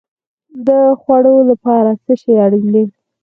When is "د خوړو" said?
0.65-1.35